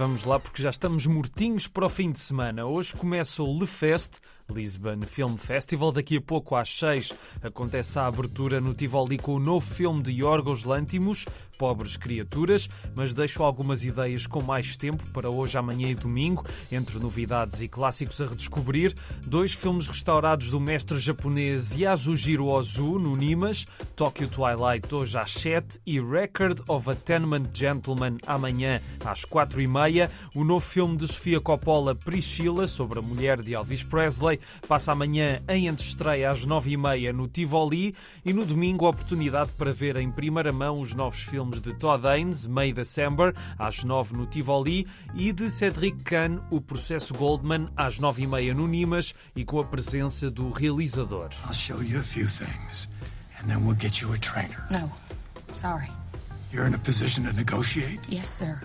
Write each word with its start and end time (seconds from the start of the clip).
Vamos 0.00 0.24
lá 0.24 0.40
porque 0.40 0.62
já 0.62 0.70
estamos 0.70 1.04
mortinhos 1.04 1.66
para 1.66 1.84
o 1.84 1.88
fim 1.90 2.10
de 2.10 2.18
semana. 2.18 2.64
Hoje 2.64 2.96
começa 2.96 3.42
o 3.42 3.60
Le 3.60 3.66
Fest, 3.66 4.14
Lisbon 4.50 5.00
Film 5.06 5.36
Festival. 5.36 5.92
Daqui 5.92 6.16
a 6.16 6.20
pouco, 6.20 6.56
às 6.56 6.68
6, 6.78 7.14
acontece 7.42 7.98
a 7.98 8.06
abertura 8.06 8.60
no 8.60 8.74
Tivoli 8.74 9.18
com 9.18 9.34
o 9.34 9.40
novo 9.40 9.66
filme 9.66 10.02
de 10.02 10.12
Yorgos 10.12 10.64
Lantimos, 10.64 11.24
Pobres 11.58 11.96
Criaturas, 11.96 12.68
mas 12.96 13.12
deixo 13.12 13.42
algumas 13.42 13.84
ideias 13.84 14.26
com 14.26 14.42
mais 14.42 14.76
tempo 14.78 15.08
para 15.10 15.28
hoje, 15.28 15.58
amanhã 15.58 15.90
e 15.90 15.94
domingo, 15.94 16.44
entre 16.72 16.98
novidades 16.98 17.60
e 17.60 17.68
clássicos 17.68 18.20
a 18.20 18.26
redescobrir. 18.26 18.94
Dois 19.26 19.52
filmes 19.52 19.86
restaurados 19.86 20.50
do 20.50 20.58
mestre 20.58 20.98
japonês 20.98 21.74
Yasujiro 21.74 22.46
Ozu, 22.46 22.98
no 22.98 23.14
Nimas, 23.14 23.66
Tokyo 23.94 24.26
Twilight 24.26 24.92
hoje 24.94 25.18
às 25.18 25.32
7 25.32 25.80
e 25.86 26.00
Record 26.00 26.62
of 26.66 26.90
a 26.90 26.94
Tenement 26.94 27.46
Gentleman 27.52 28.16
amanhã 28.26 28.80
às 29.04 29.24
4 29.24 29.60
e 29.60 29.66
meia. 29.66 30.10
O 30.34 30.44
novo 30.44 30.64
filme 30.64 30.96
de 30.96 31.06
Sofia 31.06 31.40
Coppola, 31.40 31.94
Priscilla, 31.94 32.66
sobre 32.66 32.98
a 32.98 33.02
mulher 33.02 33.42
de 33.42 33.54
Elvis 33.54 33.82
Presley, 33.82 34.39
passa 34.66 34.92
amanhã 34.92 35.42
em 35.48 35.68
antestreia 35.68 36.30
às 36.30 36.44
nove 36.44 36.72
e 36.72 36.76
meia 36.76 37.12
no 37.12 37.28
Tivoli 37.28 37.94
e 38.24 38.32
no 38.32 38.44
domingo 38.44 38.86
a 38.86 38.90
oportunidade 38.90 39.52
para 39.52 39.72
ver 39.72 39.96
em 39.96 40.10
primeira 40.10 40.52
mão 40.52 40.80
os 40.80 40.94
novos 40.94 41.22
filmes 41.22 41.60
de 41.60 41.74
Todd 41.74 42.06
Haynes, 42.06 42.46
May 42.46 42.72
December, 42.72 43.34
às 43.58 43.84
nove 43.84 44.16
no 44.16 44.26
Tivoli 44.26 44.86
e 45.14 45.32
de 45.32 45.50
Cedric 45.50 46.02
Kahn, 46.04 46.38
O 46.50 46.60
Processo 46.60 47.14
Goldman, 47.14 47.68
às 47.76 47.98
nove 47.98 48.22
e 48.22 48.26
meia 48.26 48.54
no 48.54 48.66
Nimas 48.66 49.14
e 49.34 49.44
com 49.44 49.60
a 49.60 49.64
presença 49.64 50.30
do 50.30 50.50
realizador. 50.50 51.30
I'll 51.46 51.52
show 51.54 51.82
you 51.82 52.00
a 52.00 52.02
few 52.02 52.26
things 52.26 52.88
and 53.40 53.48
then 53.48 53.64
we'll 53.64 53.78
get 53.78 54.00
you 54.00 54.12
a 54.12 54.18
trainer. 54.18 54.64
No, 54.70 54.90
sorry. 55.54 55.88
You're 56.52 56.66
in 56.66 56.74
a 56.74 56.78
position 56.78 57.24
to 57.26 57.32
negotiate? 57.32 58.00
Yes, 58.08 58.28
sir. 58.28 58.60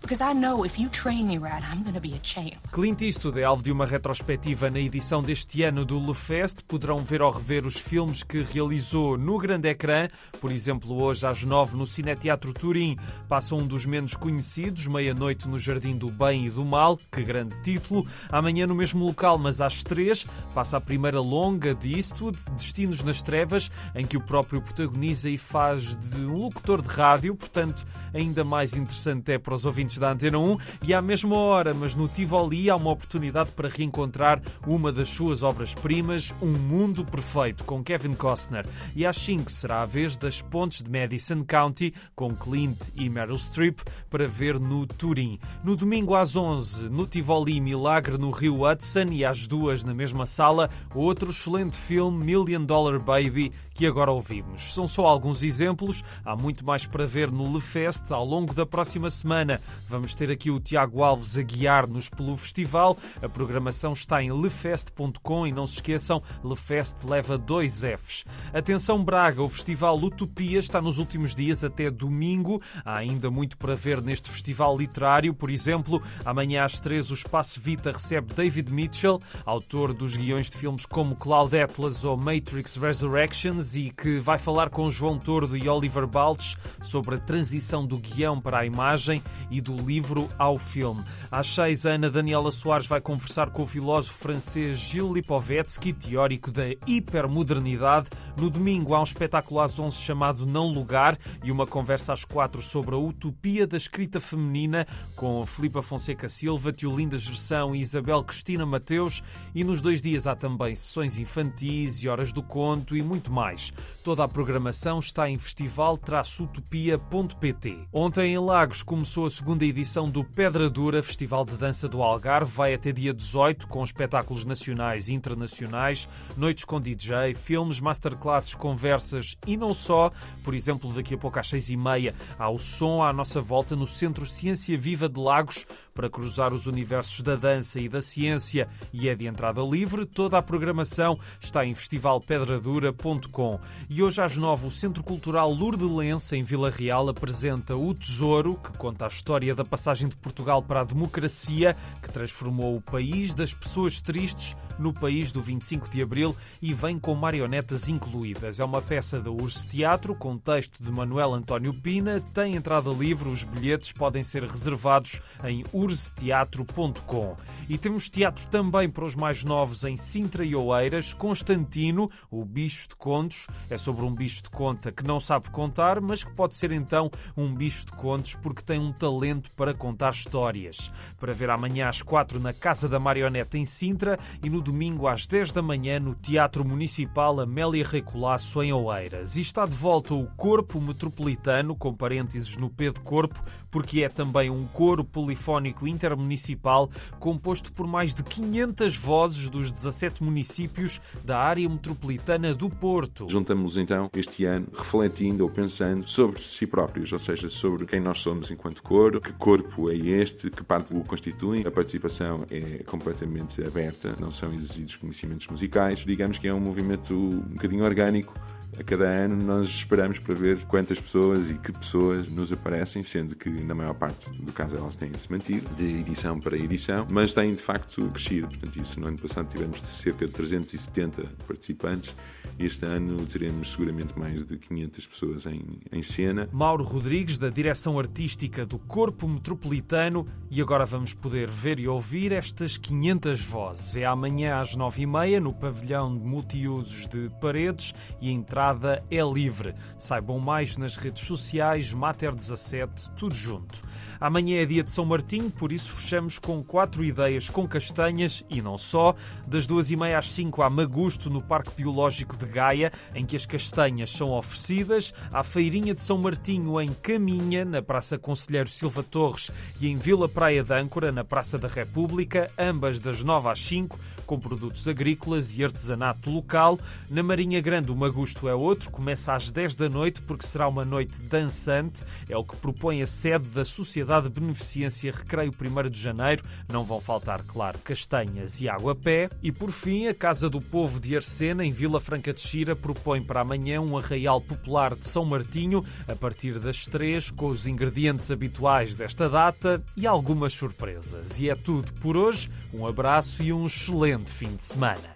Because 0.00 0.22
I 0.22 0.34
know 0.34 0.64
if 0.64 0.78
you 0.78 0.88
train 0.90 1.26
me 1.26 1.38
right, 1.38 1.62
I'm 1.62 1.84
to 1.92 2.00
be 2.00 2.14
a 2.14 2.20
champ. 2.22 2.56
Clint 2.70 3.02
Eastwood 3.02 3.40
é 3.40 3.44
alvo 3.44 3.62
de 3.62 3.72
uma 3.72 3.86
retrospectiva 3.86 4.70
na 4.70 4.78
edição 4.78 5.22
deste 5.22 5.62
ano 5.62 5.84
do 5.84 5.98
Le 5.98 6.14
Fest. 6.14 6.62
Poderão 6.66 7.04
ver 7.04 7.22
ou 7.22 7.30
rever 7.30 7.66
os 7.66 7.76
filmes 7.76 8.22
que 8.22 8.42
realizou 8.42 9.16
no 9.18 9.38
grande 9.38 9.68
ecrã. 9.68 10.08
Por 10.40 10.52
exemplo, 10.52 11.02
hoje 11.02 11.26
às 11.26 11.42
nove 11.42 11.76
no 11.76 11.86
Cineteatro 11.86 12.52
Turim 12.52 12.96
passa 13.28 13.54
um 13.54 13.66
dos 13.66 13.86
menos 13.86 14.14
conhecidos, 14.14 14.86
Meia-Noite 14.86 15.48
no 15.48 15.58
Jardim 15.58 15.96
do 15.96 16.10
Bem 16.10 16.46
e 16.46 16.50
do 16.50 16.64
Mal. 16.64 16.98
Que 17.10 17.22
grande 17.22 17.60
título. 17.62 18.06
Amanhã 18.30 18.66
no 18.66 18.74
mesmo 18.74 19.04
local, 19.04 19.38
mas 19.38 19.60
às 19.60 19.82
três, 19.82 20.24
passa 20.54 20.76
a 20.76 20.80
primeira 20.80 21.20
longa 21.20 21.74
de 21.74 21.94
Eastwood, 21.94 22.38
Destinos 22.52 23.02
nas 23.02 23.22
Trevas, 23.22 23.70
em 23.94 24.06
que 24.06 24.16
o 24.16 24.20
próprio 24.20 24.62
protagoniza 24.62 25.28
e 25.28 25.36
faz 25.36 25.96
de 25.96 26.20
um 26.20 26.34
locutor 26.34 26.80
de 26.82 26.88
rádio. 26.88 27.34
Portanto, 27.34 27.86
ainda 28.14 28.44
mais 28.44 28.76
interessante 28.76 29.32
é 29.32 29.38
para 29.38 29.54
os 29.54 29.65
ouvintes 29.66 29.98
da 29.98 30.12
Antena 30.12 30.38
1 30.38 30.56
e 30.86 30.94
à 30.94 31.02
mesma 31.02 31.36
hora, 31.36 31.74
mas 31.74 31.94
no 31.94 32.08
Tivoli 32.08 32.70
há 32.70 32.76
uma 32.76 32.90
oportunidade 32.90 33.50
para 33.50 33.68
reencontrar 33.68 34.40
uma 34.66 34.90
das 34.92 35.08
suas 35.08 35.42
obras-primas, 35.42 36.32
Um 36.40 36.52
Mundo 36.52 37.04
Perfeito, 37.04 37.64
com 37.64 37.82
Kevin 37.82 38.14
Costner. 38.14 38.64
E 38.94 39.04
às 39.04 39.16
5 39.16 39.50
será 39.50 39.82
a 39.82 39.84
vez 39.84 40.16
das 40.16 40.40
Pontes 40.40 40.82
de 40.82 40.90
Madison 40.90 41.44
County, 41.44 41.92
com 42.14 42.34
Clint 42.34 42.88
e 42.94 43.08
Meryl 43.10 43.36
Streep, 43.36 43.80
para 44.08 44.26
ver 44.26 44.58
no 44.58 44.86
Turim. 44.86 45.38
No 45.64 45.76
domingo 45.76 46.14
às 46.14 46.36
11, 46.36 46.88
no 46.88 47.06
Tivoli 47.06 47.60
Milagre 47.60 48.16
no 48.16 48.30
Rio 48.30 48.66
Hudson 48.66 49.08
e 49.10 49.24
às 49.24 49.46
2 49.46 49.84
na 49.84 49.92
mesma 49.92 50.26
sala, 50.26 50.70
outro 50.94 51.30
excelente 51.30 51.76
filme, 51.76 52.24
Million 52.24 52.64
Dollar 52.64 52.98
Baby, 52.98 53.52
que 53.76 53.86
agora 53.86 54.10
ouvimos. 54.10 54.72
São 54.72 54.88
só 54.88 55.04
alguns 55.04 55.42
exemplos, 55.42 56.02
há 56.24 56.34
muito 56.34 56.64
mais 56.64 56.86
para 56.86 57.06
ver 57.06 57.30
no 57.30 57.52
Le 57.52 57.60
Fest 57.60 58.10
ao 58.10 58.24
longo 58.24 58.54
da 58.54 58.64
próxima 58.64 59.10
semana. 59.10 59.60
Vamos 59.86 60.14
ter 60.14 60.30
aqui 60.30 60.50
o 60.50 60.58
Tiago 60.58 61.02
Alves 61.02 61.36
a 61.36 61.42
guiar-nos 61.42 62.08
pelo 62.08 62.34
festival. 62.38 62.96
A 63.22 63.28
programação 63.28 63.92
está 63.92 64.22
em 64.22 64.32
lefest.com 64.32 65.46
e 65.46 65.52
não 65.52 65.66
se 65.66 65.74
esqueçam, 65.74 66.22
Lefest 66.42 67.04
leva 67.04 67.36
dois 67.36 67.82
Fs. 67.82 68.24
Atenção 68.54 69.04
Braga, 69.04 69.42
o 69.42 69.48
festival 69.48 69.98
Utopia 69.98 70.58
está 70.58 70.80
nos 70.80 70.96
últimos 70.96 71.34
dias 71.34 71.62
até 71.62 71.90
domingo. 71.90 72.62
Há 72.82 72.96
ainda 72.96 73.30
muito 73.30 73.58
para 73.58 73.74
ver 73.74 74.00
neste 74.00 74.30
festival 74.30 74.74
literário. 74.78 75.34
Por 75.34 75.50
exemplo, 75.50 76.02
amanhã 76.24 76.64
às 76.64 76.80
três 76.80 77.10
o 77.10 77.14
Espaço 77.14 77.60
Vita 77.60 77.92
recebe 77.92 78.32
David 78.32 78.72
Mitchell, 78.72 79.20
autor 79.44 79.92
dos 79.92 80.16
guiões 80.16 80.48
de 80.48 80.56
filmes 80.56 80.86
como 80.86 81.14
Cloud 81.14 81.54
Atlas 81.58 82.04
ou 82.04 82.16
Matrix 82.16 82.76
Resurrections 82.76 83.65
e 83.74 83.90
que 83.90 84.18
vai 84.20 84.38
falar 84.38 84.70
com 84.70 84.88
João 84.90 85.18
Tordo 85.18 85.56
e 85.56 85.68
Oliver 85.68 86.06
Baltes 86.06 86.56
sobre 86.80 87.16
a 87.16 87.18
transição 87.18 87.86
do 87.86 87.96
guião 87.96 88.40
para 88.40 88.58
a 88.58 88.66
imagem 88.66 89.22
e 89.50 89.60
do 89.60 89.74
livro 89.74 90.28
ao 90.38 90.56
filme. 90.56 91.02
Às 91.30 91.46
seis, 91.48 91.86
a 91.86 91.92
Ana 91.92 92.10
Daniela 92.10 92.52
Soares 92.52 92.86
vai 92.86 93.00
conversar 93.00 93.50
com 93.50 93.62
o 93.62 93.66
filósofo 93.66 94.18
francês 94.18 94.78
Gilles 94.78 95.14
Lipovetsky, 95.14 95.92
teórico 95.92 96.50
da 96.50 96.68
hipermodernidade. 96.86 98.10
No 98.36 98.50
domingo 98.50 98.94
há 98.94 99.00
um 99.00 99.04
espetáculo 99.04 99.60
às 99.60 99.78
onze 99.78 99.96
chamado 99.96 100.44
Não 100.44 100.68
Lugar 100.68 101.18
e 101.42 101.50
uma 101.50 101.66
conversa 101.66 102.12
às 102.12 102.24
quatro 102.24 102.60
sobre 102.60 102.94
a 102.94 102.98
utopia 102.98 103.66
da 103.66 103.78
escrita 103.78 104.20
feminina 104.20 104.86
com 105.14 105.44
Filipa 105.46 105.80
Fonseca 105.80 106.28
Silva, 106.28 106.72
Tiolinda 106.72 107.18
Gerção 107.18 107.74
e 107.74 107.80
Isabel 107.80 108.22
Cristina 108.22 108.66
Mateus. 108.66 109.22
E 109.54 109.64
nos 109.64 109.80
dois 109.80 110.02
dias 110.02 110.26
há 110.26 110.36
também 110.36 110.74
sessões 110.74 111.18
infantis 111.18 112.02
e 112.02 112.08
horas 112.08 112.32
do 112.32 112.42
conto 112.42 112.94
e 112.94 113.02
muito 113.02 113.32
mais 113.32 113.55
Toda 114.04 114.24
a 114.24 114.28
programação 114.28 114.98
está 114.98 115.28
em 115.28 115.38
festival-utopia.pt. 115.38 117.88
Ontem 117.92 118.34
em 118.34 118.38
Lagos 118.38 118.82
começou 118.82 119.26
a 119.26 119.30
segunda 119.30 119.64
edição 119.64 120.08
do 120.08 120.22
Pedra 120.22 120.70
Dura, 120.70 121.02
Festival 121.02 121.44
de 121.44 121.56
Dança 121.56 121.88
do 121.88 122.02
Algarve. 122.02 122.52
Vai 122.52 122.74
até 122.74 122.92
dia 122.92 123.12
18 123.12 123.66
com 123.66 123.82
espetáculos 123.82 124.44
nacionais 124.44 125.08
e 125.08 125.14
internacionais, 125.14 126.08
noites 126.36 126.64
com 126.64 126.80
DJ, 126.80 127.34
filmes, 127.34 127.80
masterclasses, 127.80 128.54
conversas 128.54 129.36
e 129.46 129.56
não 129.56 129.74
só. 129.74 130.12
Por 130.44 130.54
exemplo, 130.54 130.92
daqui 130.92 131.14
a 131.14 131.18
pouco 131.18 131.38
às 131.38 131.48
seis 131.48 131.70
e 131.70 131.76
meia 131.76 132.14
há 132.38 132.48
o 132.48 132.58
som 132.58 133.02
à 133.02 133.12
nossa 133.12 133.40
volta 133.40 133.74
no 133.74 133.86
Centro 133.86 134.26
Ciência 134.26 134.78
Viva 134.78 135.08
de 135.08 135.18
Lagos 135.18 135.66
para 135.96 136.10
cruzar 136.10 136.52
os 136.52 136.66
universos 136.66 137.22
da 137.22 137.34
dança 137.34 137.80
e 137.80 137.88
da 137.88 138.02
ciência 138.02 138.68
e 138.92 139.08
é 139.08 139.14
de 139.14 139.26
entrada 139.26 139.62
livre. 139.62 140.04
Toda 140.04 140.36
a 140.36 140.42
programação 140.42 141.18
está 141.40 141.64
em 141.64 141.74
festivalpedradura.com. 141.74 143.58
E 143.88 144.02
hoje 144.02 144.20
às 144.20 144.36
nove, 144.36 144.66
o 144.66 144.70
Centro 144.70 145.02
Cultural 145.02 145.50
Lourdelense, 145.50 146.36
em 146.36 146.44
Vila 146.44 146.68
Real, 146.68 147.08
apresenta 147.08 147.74
O 147.74 147.94
Tesouro, 147.94 148.56
que 148.56 148.76
conta 148.76 149.06
a 149.06 149.08
história 149.08 149.54
da 149.54 149.64
passagem 149.64 150.08
de 150.08 150.16
Portugal 150.16 150.62
para 150.62 150.82
a 150.82 150.84
democracia, 150.84 151.74
que 152.02 152.12
transformou 152.12 152.76
o 152.76 152.82
país 152.82 153.32
das 153.34 153.54
pessoas 153.54 154.02
tristes 154.02 154.54
no 154.78 154.92
país 154.92 155.32
do 155.32 155.40
25 155.40 155.88
de 155.88 156.02
Abril 156.02 156.36
e 156.60 156.74
vem 156.74 156.98
com 156.98 157.14
marionetas 157.14 157.88
incluídas. 157.88 158.60
É 158.60 158.64
uma 158.64 158.82
peça 158.82 159.18
da 159.20 159.30
Urso 159.30 159.66
Teatro, 159.66 160.14
com 160.14 160.36
texto 160.36 160.82
de 160.82 160.92
Manuel 160.92 161.32
António 161.32 161.72
Pina, 161.72 162.20
tem 162.34 162.54
entrada 162.54 162.90
livre, 162.90 163.28
os 163.28 163.44
bilhetes 163.44 163.92
podem 163.92 164.22
ser 164.22 164.44
reservados 164.44 165.20
em 165.44 165.64
urseteatro.com. 165.86 167.36
E 167.68 167.78
temos 167.78 168.08
teatro 168.08 168.46
também 168.48 168.90
para 168.90 169.04
os 169.04 169.14
mais 169.14 169.44
novos 169.44 169.84
em 169.84 169.96
Sintra 169.96 170.44
e 170.44 170.54
Oeiras, 170.54 171.12
Constantino, 171.12 172.10
o 172.30 172.44
bicho 172.44 172.88
de 172.88 172.96
contos. 172.96 173.46
É 173.70 173.78
sobre 173.78 174.04
um 174.04 174.14
bicho 174.14 174.42
de 174.42 174.50
conta 174.50 174.90
que 174.90 175.04
não 175.04 175.20
sabe 175.20 175.48
contar, 175.50 176.00
mas 176.00 176.24
que 176.24 176.32
pode 176.32 176.54
ser 176.54 176.72
então 176.72 177.10
um 177.36 177.54
bicho 177.54 177.86
de 177.86 177.92
contos 177.92 178.34
porque 178.34 178.62
tem 178.62 178.78
um 178.78 178.92
talento 178.92 179.50
para 179.52 179.72
contar 179.72 180.10
histórias. 180.10 180.90
Para 181.18 181.32
ver 181.32 181.50
amanhã 181.50 181.88
às 181.88 182.02
quatro 182.02 182.40
na 182.40 182.52
Casa 182.52 182.88
da 182.88 182.98
Marioneta 182.98 183.56
em 183.56 183.64
Sintra 183.64 184.18
e 184.42 184.50
no 184.50 184.60
domingo 184.60 185.06
às 185.06 185.26
10 185.26 185.52
da 185.52 185.62
manhã 185.62 186.00
no 186.00 186.14
Teatro 186.14 186.64
Municipal 186.64 187.40
Amélia 187.40 187.86
Recolasso 187.86 188.62
em 188.62 188.72
Oeiras. 188.72 189.36
E 189.36 189.40
está 189.40 189.66
de 189.66 189.76
volta 189.76 190.14
o 190.14 190.26
Corpo 190.36 190.80
Metropolitano, 190.80 191.76
com 191.76 191.94
parênteses 191.94 192.56
no 192.56 192.70
P 192.70 192.92
de 192.92 193.00
Corpo, 193.00 193.42
porque 193.70 194.02
é 194.02 194.08
também 194.08 194.48
um 194.48 194.66
coro 194.68 195.04
polifónico 195.04 195.75
intermunicipal 195.84 196.88
composto 197.18 197.72
por 197.72 197.88
mais 197.88 198.14
de 198.14 198.22
500 198.22 198.96
vozes 198.96 199.48
dos 199.48 199.72
17 199.72 200.22
municípios 200.22 201.00
da 201.24 201.38
área 201.38 201.68
metropolitana 201.68 202.54
do 202.54 202.70
Porto. 202.70 203.26
Juntamos 203.28 203.76
então 203.76 204.08
este 204.14 204.44
ano 204.44 204.68
refletindo 204.72 205.42
ou 205.42 205.50
pensando 205.50 206.08
sobre 206.08 206.40
si 206.40 206.66
próprios, 206.66 207.12
ou 207.12 207.18
seja, 207.18 207.48
sobre 207.48 207.86
quem 207.86 208.00
nós 208.00 208.20
somos 208.20 208.50
enquanto 208.50 208.82
coro, 208.82 209.20
que 209.20 209.32
corpo 209.32 209.90
é 209.90 209.96
este, 209.96 210.50
que 210.50 210.62
parte 210.62 210.94
o 210.94 211.00
constitui. 211.00 211.66
A 211.66 211.70
participação 211.70 212.44
é 212.50 212.82
completamente 212.84 213.62
aberta, 213.66 214.14
não 214.20 214.30
são 214.30 214.52
exigidos 214.52 214.96
conhecimentos 214.96 215.46
musicais. 215.48 216.00
Digamos 216.00 216.38
que 216.38 216.46
é 216.46 216.54
um 216.54 216.60
movimento 216.60 217.14
um 217.14 217.54
bocadinho 217.54 217.84
orgânico 217.84 218.32
A 218.78 218.82
cada 218.82 219.04
ano 219.04 219.42
nós 219.42 219.68
esperamos 219.68 220.18
para 220.18 220.34
ver 220.34 220.60
quantas 220.66 221.00
pessoas 221.00 221.50
e 221.50 221.54
que 221.54 221.72
pessoas 221.72 222.28
nos 222.28 222.52
aparecem, 222.52 223.02
sendo 223.02 223.34
que 223.34 223.48
na 223.48 223.74
maior 223.74 223.94
parte 223.94 224.30
do 224.30 224.52
caso 224.52 224.76
elas 224.76 224.96
têm-se 224.96 225.30
mantido, 225.30 225.68
de 225.76 226.00
edição 226.00 226.38
para 226.38 226.56
edição, 226.56 227.06
mas 227.10 227.32
têm 227.32 227.54
de 227.54 227.62
facto 227.62 228.10
crescido. 228.10 228.48
Portanto, 228.48 228.82
isso 228.82 229.00
no 229.00 229.08
ano 229.08 229.18
passado 229.18 229.48
tivemos 229.50 229.80
cerca 229.80 230.26
de 230.26 230.32
370 230.32 231.22
participantes 231.46 232.14
este 232.58 232.86
ano 232.86 233.26
teremos 233.26 233.72
seguramente 233.72 234.18
mais 234.18 234.42
de 234.42 234.56
500 234.56 235.06
pessoas 235.06 235.46
em, 235.46 235.62
em 235.92 236.02
cena. 236.02 236.48
Mauro 236.50 236.84
Rodrigues, 236.84 237.36
da 237.36 237.50
direção 237.50 237.98
artística 237.98 238.64
do 238.64 238.78
Corpo 238.78 239.28
Metropolitano, 239.28 240.24
e 240.50 240.62
agora 240.62 240.86
vamos 240.86 241.12
poder 241.12 241.50
ver 241.50 241.78
e 241.78 241.86
ouvir 241.86 242.32
estas 242.32 242.78
500 242.78 243.44
vozes. 243.44 243.96
É 243.98 244.06
amanhã 244.06 244.58
às 244.58 244.74
9h30 244.74 245.38
no 245.38 245.52
pavilhão 245.52 246.16
de 246.16 246.24
multiusos 246.24 247.06
de 247.06 247.30
Paredes 247.42 247.92
e 248.22 248.30
a 248.30 248.32
entrada 248.56 249.04
é 249.10 249.20
livre. 249.20 249.74
Saibam 249.98 250.38
mais 250.38 250.78
nas 250.78 250.96
redes 250.96 251.26
sociais, 251.26 251.92
Mater17, 251.92 253.12
tudo 253.14 253.34
junto. 253.34 253.82
Amanhã 254.18 254.62
é 254.62 254.64
dia 254.64 254.82
de 254.82 254.90
São 254.90 255.04
Martinho, 255.04 255.50
por 255.50 255.70
isso 255.70 255.92
fechamos 255.92 256.38
com 256.38 256.62
quatro 256.64 257.04
ideias 257.04 257.50
com 257.50 257.68
castanhas 257.68 258.42
e 258.48 258.62
não 258.62 258.78
só. 258.78 259.14
Das 259.46 259.66
duas 259.66 259.90
e 259.90 259.96
meia 259.96 260.18
às 260.18 260.32
cinco 260.32 260.62
há 260.62 260.70
Magusto 260.70 261.28
no 261.28 261.42
Parque 261.42 261.70
Biológico 261.76 262.36
de 262.36 262.46
Gaia, 262.46 262.90
em 263.14 263.26
que 263.26 263.36
as 263.36 263.44
castanhas 263.44 264.10
são 264.10 264.32
oferecidas. 264.32 265.12
Há 265.32 265.42
Feirinha 265.42 265.94
de 265.94 266.00
São 266.00 266.16
Martinho 266.16 266.80
em 266.80 266.94
Caminha, 266.94 267.64
na 267.64 267.82
Praça 267.82 268.16
Conselheiro 268.16 268.70
Silva 268.70 269.02
Torres 269.02 269.50
e 269.80 269.86
em 269.86 269.96
Vila 269.98 270.28
Praia 270.28 270.62
de 270.62 270.72
Âncora, 270.72 271.12
na 271.12 271.24
Praça 271.24 271.58
da 271.58 271.68
República, 271.68 272.50
ambas 272.58 272.98
das 272.98 273.22
nove 273.22 273.48
às 273.50 273.60
cinco, 273.60 273.98
com 274.24 274.40
produtos 274.40 274.88
agrícolas 274.88 275.56
e 275.58 275.64
artesanato 275.64 276.30
local. 276.30 276.78
Na 277.10 277.22
Marinha 277.22 277.60
Grande 277.60 277.92
o 277.92 277.96
Magusto 277.96 278.45
é 278.48 278.54
outro, 278.54 278.90
começa 278.90 279.34
às 279.34 279.50
10 279.50 279.74
da 279.74 279.88
noite 279.88 280.20
porque 280.22 280.46
será 280.46 280.68
uma 280.68 280.84
noite 280.84 281.20
dançante, 281.22 282.02
é 282.28 282.36
o 282.36 282.44
que 282.44 282.56
propõe 282.56 283.02
a 283.02 283.06
sede 283.06 283.46
da 283.48 283.64
Sociedade 283.64 284.28
de 284.28 284.40
Beneficência 284.40 285.12
Recreio 285.12 285.52
1 285.52 285.90
de 285.90 286.00
Janeiro. 286.00 286.42
Não 286.68 286.84
vão 286.84 287.00
faltar, 287.00 287.42
claro, 287.42 287.78
castanhas 287.78 288.60
e 288.60 288.68
água 288.68 288.92
a 288.92 288.94
pé. 288.94 289.28
E 289.42 289.50
por 289.50 289.70
fim, 289.70 290.06
a 290.06 290.14
Casa 290.14 290.48
do 290.48 290.60
Povo 290.60 291.00
de 291.00 291.16
Arcena, 291.16 291.64
em 291.64 291.72
Vila 291.72 292.00
Franca 292.00 292.32
de 292.32 292.40
Xira, 292.40 292.76
propõe 292.76 293.22
para 293.22 293.40
amanhã 293.40 293.80
um 293.80 293.96
arraial 293.96 294.40
popular 294.40 294.94
de 294.94 295.06
São 295.06 295.24
Martinho, 295.24 295.84
a 296.06 296.14
partir 296.14 296.58
das 296.58 296.86
três, 296.86 297.30
com 297.30 297.46
os 297.46 297.66
ingredientes 297.66 298.30
habituais 298.30 298.94
desta 298.94 299.28
data 299.28 299.82
e 299.96 300.06
algumas 300.06 300.52
surpresas. 300.52 301.38
E 301.38 301.50
é 301.50 301.54
tudo 301.54 301.92
por 301.94 302.16
hoje. 302.16 302.50
Um 302.72 302.86
abraço 302.86 303.42
e 303.42 303.52
um 303.52 303.66
excelente 303.66 304.30
fim 304.30 304.54
de 304.54 304.62
semana. 304.62 305.15